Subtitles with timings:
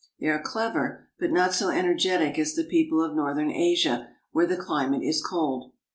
[0.19, 4.57] They are clever, but not so energetic as the people of northern Asia where the
[4.57, 5.73] climate is cold.